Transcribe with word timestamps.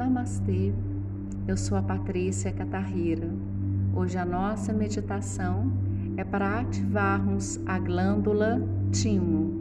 Namastê, 0.00 0.72
eu 1.46 1.58
sou 1.58 1.76
a 1.76 1.82
Patrícia 1.82 2.50
Catarrira. 2.50 3.28
Hoje 3.94 4.16
a 4.16 4.24
nossa 4.24 4.72
meditação 4.72 5.70
é 6.16 6.24
para 6.24 6.58
ativarmos 6.58 7.60
a 7.66 7.78
glândula 7.78 8.66
timo 8.90 9.52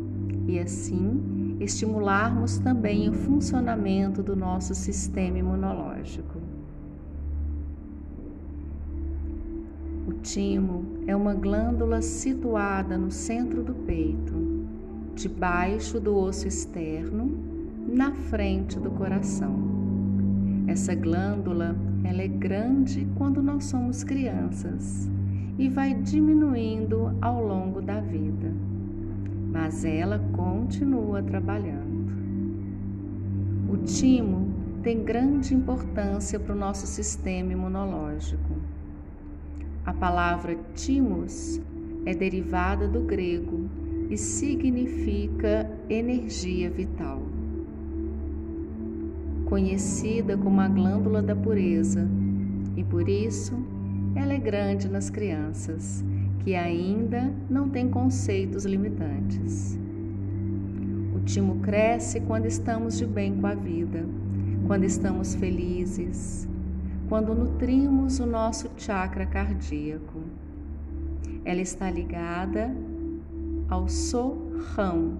e 0.48 0.58
assim 0.58 1.58
estimularmos 1.60 2.58
também 2.58 3.10
o 3.10 3.14
funcionamento 3.14 4.24
do 4.24 4.34
nosso 4.34 4.74
sistema 4.74 5.40
imunológico. 5.40 6.40
O 10.08 10.14
timo 10.22 10.86
é 11.06 11.14
uma 11.14 11.34
glândula 11.34 12.02
situada 12.02 12.98
no 12.98 13.12
centro 13.12 13.62
do 13.62 13.74
peito, 13.74 14.34
debaixo 15.16 16.00
do 16.00 16.16
osso 16.16 16.48
externo, 16.48 17.30
na 17.86 18.14
frente 18.14 18.80
do 18.80 18.90
coração. 18.92 19.69
Essa 20.70 20.94
glândula, 20.94 21.76
ela 22.04 22.22
é 22.22 22.28
grande 22.28 23.08
quando 23.16 23.42
nós 23.42 23.66
somos 23.66 24.04
crianças 24.04 25.10
e 25.58 25.68
vai 25.68 25.96
diminuindo 25.96 27.18
ao 27.20 27.44
longo 27.44 27.82
da 27.82 28.00
vida, 28.00 28.54
mas 29.52 29.84
ela 29.84 30.20
continua 30.32 31.24
trabalhando. 31.24 32.14
O 33.68 33.78
timo 33.78 34.54
tem 34.84 35.04
grande 35.04 35.56
importância 35.56 36.40
para 36.40 36.54
o 36.54 36.60
nosso 36.60 36.86
sistema 36.86 37.52
imunológico. 37.52 38.54
A 39.84 39.92
palavra 39.92 40.56
timos 40.76 41.60
é 42.06 42.14
derivada 42.14 42.88
do 42.88 43.02
grego 43.02 43.68
e 44.08 44.16
significa 44.16 45.68
energia 45.90 46.70
vital 46.70 47.39
conhecida 49.50 50.38
como 50.38 50.62
a 50.62 50.68
glândula 50.68 51.24
da 51.24 51.36
pureza, 51.36 52.08
e 52.78 52.84
por 52.84 53.10
isso 53.10 53.54
ela 54.16 54.34
é 54.34 54.38
grande 54.38 54.88
nas 54.88 55.10
crianças, 55.10 56.06
que 56.40 56.54
ainda 56.54 57.34
não 57.50 57.68
têm 57.68 57.90
conceitos 57.90 58.64
limitantes. 58.64 59.78
O 61.16 61.20
timo 61.22 61.60
cresce 61.62 62.22
quando 62.22 62.46
estamos 62.46 62.98
de 62.98 63.08
bem 63.08 63.36
com 63.36 63.48
a 63.48 63.56
vida, 63.56 64.06
quando 64.68 64.84
estamos 64.84 65.34
felizes, 65.34 66.48
quando 67.10 67.34
nutrimos 67.34 68.20
o 68.20 68.28
nosso 68.28 68.70
chakra 68.78 69.26
cardíaco. 69.26 70.22
Ela 71.44 71.62
está 71.62 71.90
ligada 71.90 72.76
ao 73.68 73.88
sou-rão, 73.88 75.18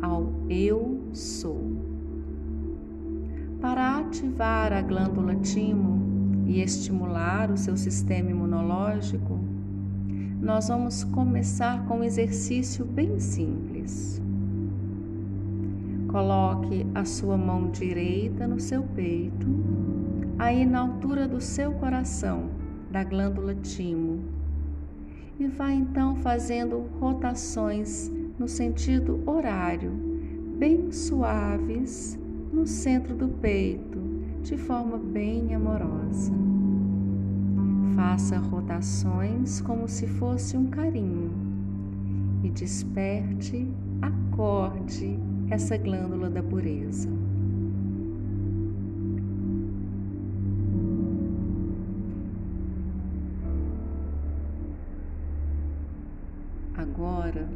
ao 0.00 0.32
eu 0.48 1.00
sou. 1.12 1.89
Ativar 4.10 4.72
a 4.72 4.82
glândula 4.82 5.36
timo 5.36 6.44
e 6.44 6.60
estimular 6.60 7.48
o 7.48 7.56
seu 7.56 7.76
sistema 7.76 8.28
imunológico, 8.28 9.38
nós 10.42 10.66
vamos 10.66 11.04
começar 11.04 11.86
com 11.86 11.98
um 11.98 12.02
exercício 12.02 12.84
bem 12.84 13.20
simples. 13.20 14.20
Coloque 16.08 16.84
a 16.92 17.04
sua 17.04 17.36
mão 17.36 17.70
direita 17.70 18.48
no 18.48 18.58
seu 18.58 18.82
peito, 18.82 19.46
aí 20.40 20.66
na 20.66 20.80
altura 20.80 21.28
do 21.28 21.40
seu 21.40 21.70
coração, 21.74 22.50
da 22.90 23.04
glândula 23.04 23.54
timo, 23.54 24.24
e 25.38 25.46
vai 25.46 25.74
então 25.74 26.16
fazendo 26.16 26.84
rotações 26.98 28.10
no 28.36 28.48
sentido 28.48 29.22
horário, 29.24 29.92
bem 30.58 30.90
suaves 30.90 32.19
no 32.52 32.66
centro 32.66 33.14
do 33.14 33.28
peito, 33.28 33.98
de 34.42 34.56
forma 34.56 34.98
bem 34.98 35.54
amorosa. 35.54 36.32
Faça 37.94 38.38
rotações 38.38 39.60
como 39.60 39.88
se 39.88 40.06
fosse 40.06 40.56
um 40.56 40.66
carinho 40.66 41.30
e 42.42 42.50
desperte, 42.50 43.68
acorde 44.00 45.18
essa 45.50 45.76
glândula 45.76 46.30
da 46.30 46.42
pureza. 46.42 47.08
Agora, 56.74 57.48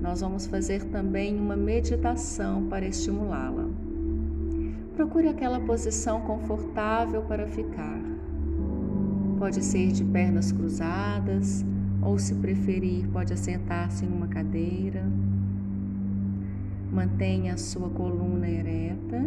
nós 0.00 0.20
vamos 0.20 0.46
fazer 0.46 0.84
também 0.84 1.38
uma 1.38 1.56
meditação 1.56 2.68
para 2.68 2.86
estimulá-la. 2.86 3.66
Procure 4.96 5.28
aquela 5.28 5.60
posição 5.60 6.22
confortável 6.22 7.20
para 7.20 7.46
ficar. 7.46 8.00
Pode 9.38 9.62
ser 9.62 9.88
de 9.92 10.02
pernas 10.02 10.50
cruzadas, 10.50 11.62
ou 12.00 12.18
se 12.18 12.34
preferir, 12.36 13.06
pode 13.08 13.30
assentar-se 13.30 14.06
em 14.06 14.08
uma 14.08 14.26
cadeira. 14.26 15.04
Mantenha 16.90 17.52
a 17.52 17.56
sua 17.58 17.90
coluna 17.90 18.48
ereta. 18.48 19.22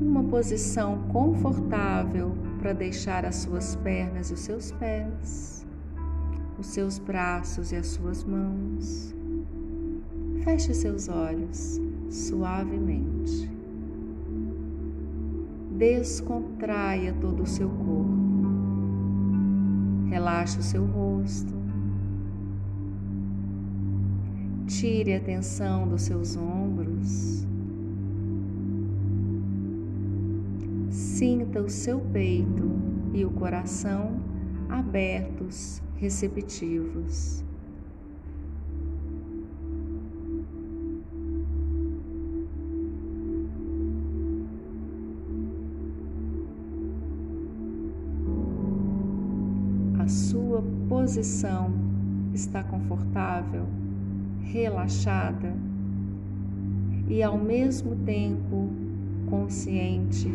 Uma 0.00 0.22
posição 0.22 1.08
confortável 1.08 2.36
para 2.60 2.72
deixar 2.72 3.24
as 3.24 3.34
suas 3.34 3.74
pernas 3.74 4.30
e 4.30 4.34
os 4.34 4.40
seus 4.40 4.70
pés, 4.70 5.66
os 6.56 6.68
seus 6.68 7.00
braços 7.00 7.72
e 7.72 7.76
as 7.76 7.88
suas 7.88 8.22
mãos. 8.22 9.12
Feche 10.44 10.72
seus 10.72 11.08
olhos 11.08 11.80
suavemente. 12.10 13.48
Descontraia 15.70 17.14
todo 17.14 17.44
o 17.44 17.46
seu 17.46 17.70
corpo. 17.70 18.20
Relaxe 20.08 20.58
o 20.58 20.62
seu 20.62 20.84
rosto. 20.84 21.54
Tire 24.66 25.14
a 25.14 25.20
tensão 25.20 25.88
dos 25.88 26.02
seus 26.02 26.36
ombros. 26.36 27.46
Sinta 30.90 31.62
o 31.62 31.70
seu 31.70 32.00
peito 32.00 32.70
e 33.14 33.24
o 33.24 33.30
coração 33.30 34.20
abertos, 34.68 35.82
receptivos. 35.96 37.44
Sua 50.10 50.60
posição 50.88 51.72
está 52.34 52.64
confortável, 52.64 53.64
relaxada 54.42 55.54
e 57.08 57.22
ao 57.22 57.38
mesmo 57.38 57.94
tempo 58.04 58.68
consciente 59.28 60.28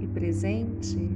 e 0.00 0.06
presente? 0.06 1.10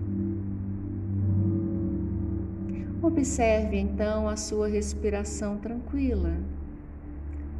Observe 3.00 3.78
então 3.78 4.28
a 4.28 4.36
sua 4.36 4.66
respiração 4.66 5.58
tranquila, 5.58 6.34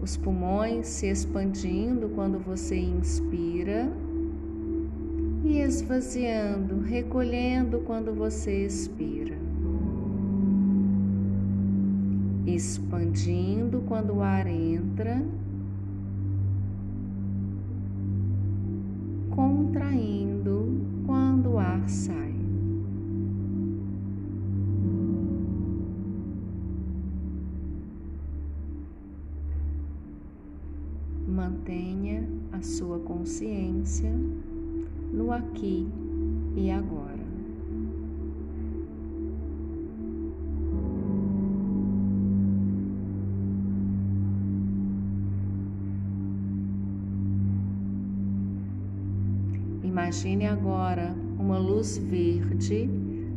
os 0.03 0.17
pulmões 0.17 0.87
se 0.89 1.07
expandindo 1.07 2.09
quando 2.09 2.41
você 2.41 2.77
inspira 2.77 3.91
e 5.45 5.59
esvaziando, 5.59 6.81
recolhendo 6.81 7.81
quando 7.81 8.13
você 8.13 8.67
expira. 8.67 9.50
Expandindo 12.55 13.83
quando 13.87 14.17
o 14.17 14.23
ar 14.23 14.47
entra, 14.47 15.23
contraindo 19.31 20.81
quando 21.07 21.53
o 21.53 21.59
ar 21.59 21.89
sai. 21.89 22.35
Mantenha 31.27 32.29
a 32.53 32.63
sua 32.63 32.99
consciência 32.99 34.13
no 35.13 35.33
aqui 35.33 35.89
e 36.57 36.71
agora. 36.71 37.10
Imagine 50.11 50.49
agora 50.49 51.15
uma 51.39 51.57
luz 51.57 51.97
verde, 51.97 52.91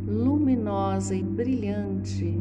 luminosa 0.08 1.14
e 1.14 1.22
brilhante, 1.22 2.36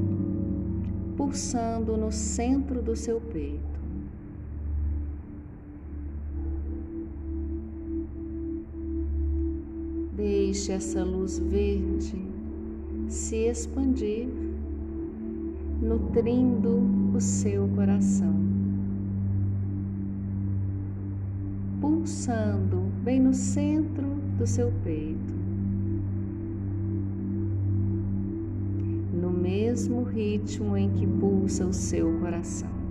pulsando 1.18 1.98
no 1.98 2.10
centro 2.10 2.80
do 2.80 2.96
seu 2.96 3.20
peito. 3.20 3.78
Deixe 10.16 10.72
essa 10.72 11.04
luz 11.04 11.38
verde 11.38 12.16
se 13.08 13.36
expandir, 13.36 14.30
nutrindo 15.78 16.80
o 17.14 17.20
seu 17.20 17.68
coração, 17.68 18.34
pulsando 21.82 22.80
bem 23.04 23.20
no 23.20 23.34
centro 23.34 24.21
do 24.42 24.46
seu 24.46 24.72
peito. 24.82 25.34
No 29.12 29.30
mesmo 29.30 30.02
ritmo 30.02 30.76
em 30.76 30.90
que 30.90 31.06
pulsa 31.06 31.64
o 31.64 31.72
seu 31.72 32.18
coração. 32.18 32.82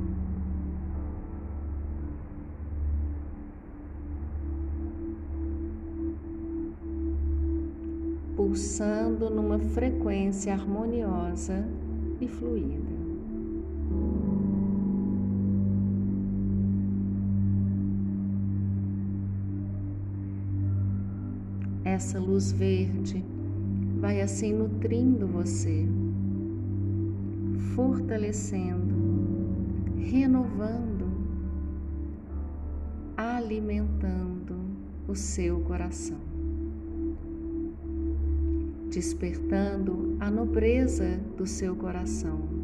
pulsando 8.33 9.29
numa 9.29 9.59
frequência 9.59 10.51
harmoniosa 10.51 11.63
e 12.19 12.27
fluida. 12.27 12.90
Essa 22.01 22.19
luz 22.19 22.51
verde 22.51 23.23
vai 23.99 24.21
assim 24.21 24.53
nutrindo 24.53 25.27
você, 25.27 25.85
fortalecendo, 27.75 28.95
renovando, 29.99 31.05
alimentando 33.15 34.55
o 35.07 35.13
seu 35.13 35.59
coração 35.61 36.17
despertando 38.89 40.17
a 40.19 40.29
nobreza 40.29 41.17
do 41.37 41.45
seu 41.45 41.75
coração. 41.75 42.60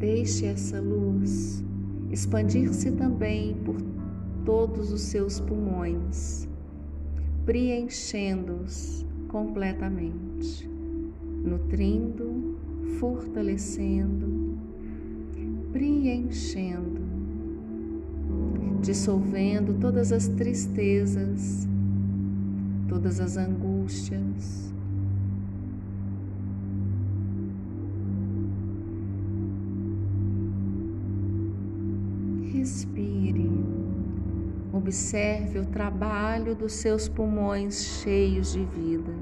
Deixe 0.00 0.46
essa 0.46 0.80
luz 0.80 1.62
expandir-se 2.10 2.90
também 2.92 3.54
por 3.66 3.76
todos 4.46 4.90
os 4.90 5.02
seus 5.02 5.38
pulmões, 5.40 6.48
preenchendo-os 7.44 9.06
completamente 9.28 10.66
nutrindo, 11.44 12.56
fortalecendo, 12.98 14.56
preenchendo, 15.70 17.02
dissolvendo 18.80 19.78
todas 19.78 20.12
as 20.12 20.28
tristezas, 20.28 21.68
todas 22.88 23.20
as 23.20 23.36
angústias. 23.36 24.72
Observe 34.90 35.60
o 35.60 35.66
trabalho 35.66 36.52
dos 36.52 36.72
seus 36.72 37.08
pulmões 37.08 37.80
cheios 38.02 38.52
de 38.52 38.64
vida. 38.64 39.14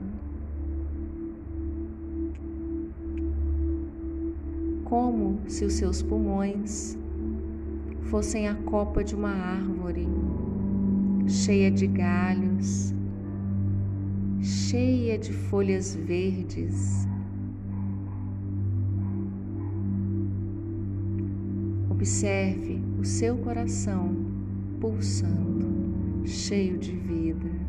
como 4.83 5.39
se 5.47 5.67
os 5.67 5.75
seus 5.75 6.01
pulmões 6.01 6.97
fossem 8.05 8.49
a 8.49 8.55
copa 8.55 9.05
de 9.05 9.15
uma 9.15 9.29
árvore 9.29 10.09
cheia 11.27 11.71
de 11.71 11.87
galhos, 11.87 12.95
cheia 14.41 15.19
de 15.19 15.35
folhas 15.35 15.95
verdes. 15.95 17.07
Observe 21.91 22.81
o 22.99 23.05
seu 23.05 23.37
coração 23.37 24.38
pulsando, 24.81 26.27
cheio 26.27 26.79
de 26.79 26.93
vida. 26.93 27.69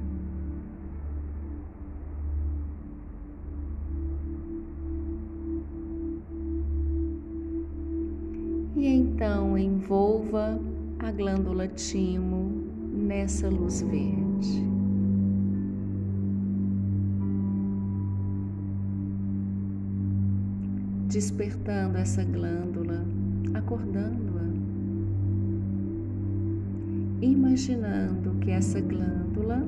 e 8.80 8.88
então 8.88 9.58
envolva 9.58 10.58
a 11.00 11.12
glândula 11.12 11.68
timo 11.68 12.64
nessa 12.94 13.50
luz 13.50 13.82
verde. 13.82 14.64
Despertando 21.08 21.98
essa 21.98 22.24
glândula, 22.24 23.04
acordando-a, 23.54 24.48
imaginando 27.22 28.36
que 28.40 28.52
essa 28.52 28.80
glândula 28.80 29.68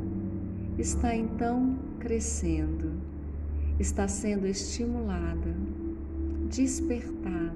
está 0.77 1.15
então 1.15 1.77
crescendo, 1.99 2.91
está 3.79 4.07
sendo 4.07 4.47
estimulada, 4.47 5.53
despertada 6.49 7.51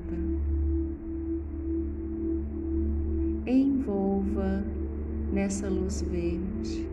envolva 3.47 4.63
nessa 5.31 5.69
luz 5.69 6.01
verde. 6.01 6.87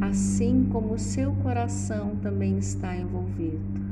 Assim 0.00 0.66
como 0.70 0.94
o 0.94 0.98
seu 0.98 1.32
coração 1.36 2.16
também 2.16 2.58
está 2.58 2.96
envolvido. 2.96 3.89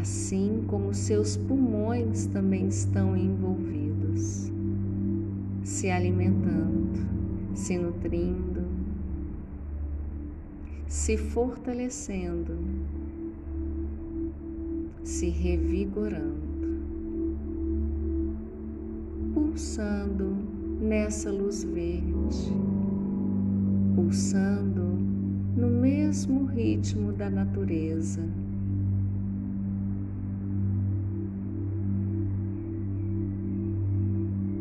Assim 0.00 0.62
como 0.68 0.94
seus 0.94 1.36
pulmões 1.36 2.26
também 2.26 2.68
estão 2.68 3.16
envolvidos, 3.16 4.52
se 5.64 5.90
alimentando, 5.90 7.00
se 7.54 7.76
nutrindo, 7.76 8.62
se 10.86 11.16
fortalecendo, 11.16 12.56
se 15.02 15.28
revigorando. 15.30 16.48
pulsando 19.34 20.36
nessa 20.80 21.32
luz 21.32 21.64
verde, 21.64 22.52
pulsando 23.96 24.82
no 25.56 25.68
mesmo 25.68 26.44
ritmo 26.44 27.12
da 27.12 27.28
natureza. 27.28 28.22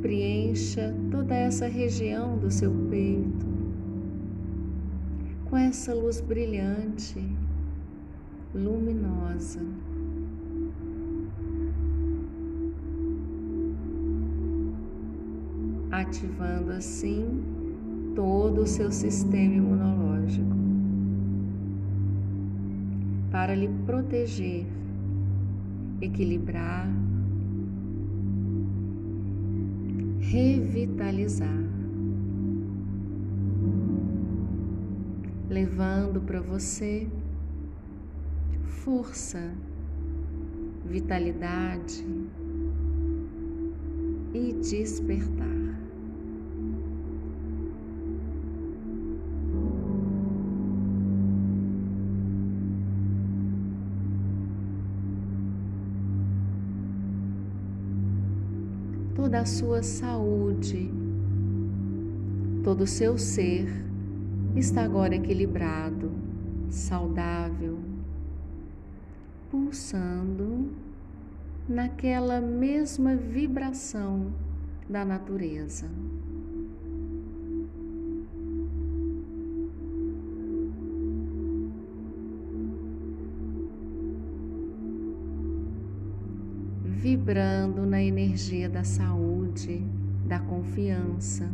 Preencha 0.08 0.96
toda 1.12 1.36
essa 1.36 1.68
região 1.68 2.38
do 2.38 2.50
seu 2.50 2.72
peito 2.90 3.46
com 5.50 5.58
essa 5.58 5.94
luz 5.94 6.22
brilhante, 6.22 7.22
luminosa. 8.56 9.60
ativando 15.92 16.72
assim 16.72 17.44
todo 18.16 18.62
o 18.62 18.68
seu 18.68 18.90
sistema 18.90 19.56
imunológico 19.56 20.56
para 23.30 23.54
lhe 23.54 23.68
proteger, 23.86 24.66
equilibrar, 26.00 26.88
revitalizar, 30.30 31.64
levando 35.50 36.20
para 36.22 36.42
você 36.42 37.08
força, 38.84 39.54
vitalidade 40.86 42.06
e 44.34 44.52
despertar. 44.54 45.57
Toda 59.18 59.40
a 59.40 59.46
sua 59.46 59.82
saúde, 59.82 60.92
todo 62.64 62.82
o 62.82 62.88
seu 62.88 63.18
ser 63.18 63.68
está 64.56 64.84
agora 64.84 65.16
equilibrado, 65.16 66.12
saudável, 66.70 67.80
pulsando 69.50 70.72
naquela 71.68 72.40
mesma 72.40 73.16
vibração 73.16 74.32
da 74.88 75.04
natureza. 75.04 75.90
Vibrando 87.00 87.86
na 87.86 88.02
energia 88.02 88.68
da 88.68 88.84
saúde, 88.84 89.86
da 90.26 90.40
confiança, 90.40 91.48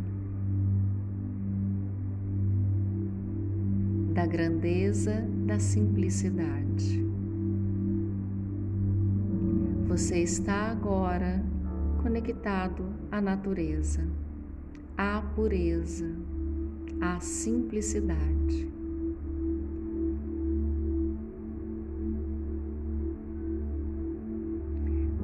da 4.13 4.25
grandeza, 4.25 5.27
da 5.45 5.59
simplicidade. 5.59 7.05
Você 9.85 10.19
está 10.19 10.71
agora 10.71 11.43
conectado 12.01 12.85
à 13.11 13.19
natureza, 13.19 14.07
à 14.97 15.21
pureza, 15.35 16.09
à 17.01 17.19
simplicidade. 17.19 18.72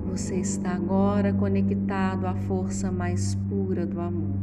Você 0.10 0.38
está 0.38 0.72
agora 0.72 1.32
conectado 1.32 2.26
à 2.26 2.34
força 2.34 2.92
mais 2.92 3.36
pura 3.48 3.86
do 3.86 4.02
amor. 4.02 4.36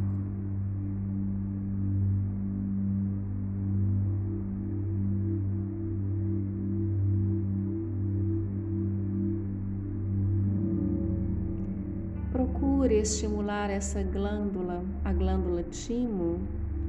Procure 12.30 12.94
estimular 12.94 13.68
essa 13.68 14.04
glândula, 14.04 14.84
a 15.04 15.12
glândula 15.12 15.64
timo, 15.64 16.38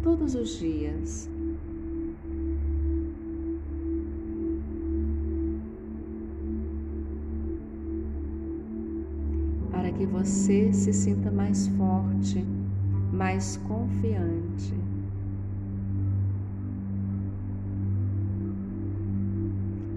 todos 0.04 0.36
os 0.36 0.60
dias. 0.60 1.28
Você 10.18 10.74
se 10.74 10.92
sinta 10.92 11.30
mais 11.30 11.68
forte, 11.68 12.44
mais 13.14 13.58
confiante. 13.58 14.74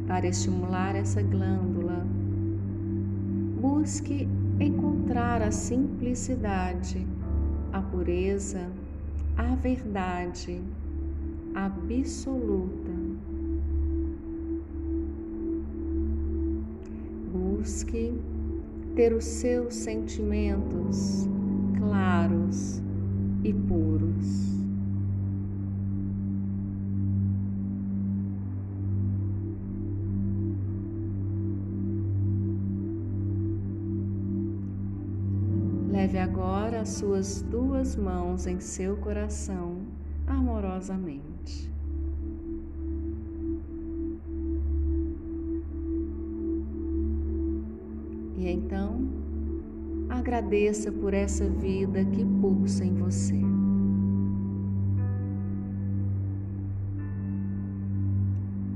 Para 0.07 0.29
estimular 0.29 0.95
essa 0.95 1.23
glândula, 1.23 2.07
busque 3.63 4.29
encontrar 4.61 5.41
a 5.41 5.51
simplicidade, 5.51 7.07
a 7.73 7.81
pureza, 7.81 8.71
a 9.39 9.55
verdade 9.55 10.61
absoluta. 11.55 12.93
Busque 17.33 18.13
ter 18.95 19.13
os 19.13 19.25
seus 19.25 19.75
sentimentos 19.75 21.29
claros 21.79 22.83
e 23.45 23.53
puros. 23.53 24.51
Leve 35.91 36.19
agora 36.19 36.81
as 36.81 36.91
suas 36.91 37.43
duas 37.43 37.97
mãos 37.97 38.47
em 38.47 38.59
seu 38.61 38.97
coração 38.97 39.83
amorosamente. 40.27 41.71
Então, 48.51 49.09
agradeça 50.09 50.91
por 50.91 51.15
essa 51.15 51.49
vida 51.49 52.05
que 52.05 52.25
pulsa 52.25 52.85
em 52.85 52.95
você. 52.95 53.41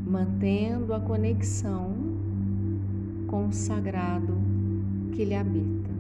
Mantendo 0.07 0.95
a 0.95 1.00
conexão 1.00 1.95
com 3.26 3.49
o 3.49 3.52
sagrado 3.52 4.35
que 5.12 5.25
lhe 5.25 5.35
habita. 5.35 5.94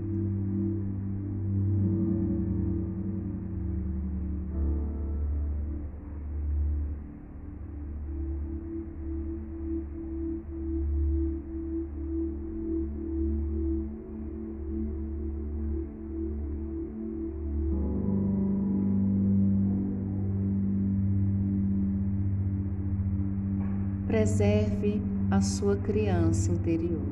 Preserve 24.14 25.02
a 25.28 25.40
sua 25.40 25.74
criança 25.74 26.52
interior. 26.52 27.02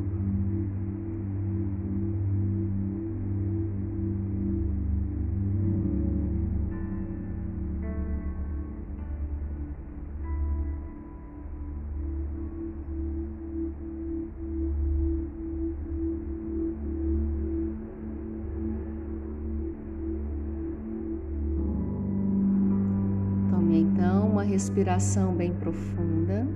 Então 23.74 24.28
uma 24.28 24.44
respiração 24.44 25.34
bem 25.34 25.52
profunda. 25.52 26.46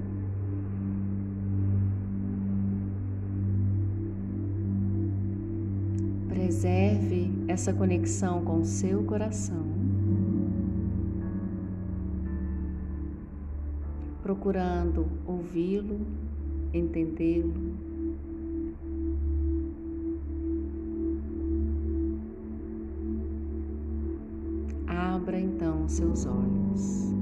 Preserve 6.47 7.29
essa 7.49 7.73
conexão 7.73 8.45
com 8.45 8.63
seu 8.63 9.03
coração, 9.03 9.67
procurando 14.23 15.09
ouvi-lo, 15.27 16.07
entendê-lo. 16.73 17.53
Abra 24.87 25.41
então 25.41 25.89
seus 25.89 26.27
olhos. 26.27 27.13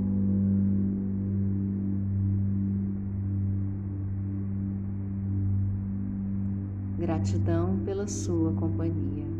Gratidão 7.05 7.79
pela 7.85 8.07
sua 8.09 8.51
companhia. 8.55 9.34